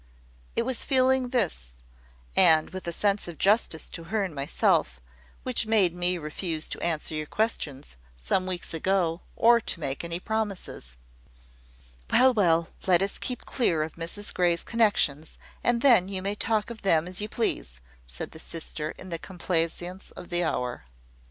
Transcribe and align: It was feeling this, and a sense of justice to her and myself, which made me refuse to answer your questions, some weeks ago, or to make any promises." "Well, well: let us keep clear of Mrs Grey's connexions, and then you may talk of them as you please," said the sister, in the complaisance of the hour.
It 0.55 0.63
was 0.63 0.83
feeling 0.83 1.29
this, 1.29 1.75
and 2.35 2.73
a 2.73 2.91
sense 2.91 3.27
of 3.27 3.37
justice 3.37 3.87
to 3.89 4.05
her 4.05 4.23
and 4.23 4.33
myself, 4.33 4.99
which 5.43 5.67
made 5.67 5.93
me 5.93 6.17
refuse 6.17 6.67
to 6.69 6.81
answer 6.81 7.13
your 7.13 7.27
questions, 7.27 7.97
some 8.17 8.47
weeks 8.47 8.73
ago, 8.73 9.21
or 9.35 9.61
to 9.61 9.79
make 9.79 10.03
any 10.03 10.19
promises." 10.19 10.97
"Well, 12.11 12.33
well: 12.33 12.69
let 12.87 13.03
us 13.03 13.19
keep 13.19 13.45
clear 13.45 13.83
of 13.83 13.93
Mrs 13.93 14.33
Grey's 14.33 14.63
connexions, 14.63 15.37
and 15.63 15.83
then 15.83 16.07
you 16.09 16.23
may 16.23 16.33
talk 16.33 16.71
of 16.71 16.81
them 16.81 17.07
as 17.07 17.21
you 17.21 17.29
please," 17.29 17.79
said 18.07 18.31
the 18.31 18.39
sister, 18.39 18.95
in 18.97 19.09
the 19.09 19.19
complaisance 19.19 20.09
of 20.15 20.29
the 20.29 20.43
hour. 20.43 20.85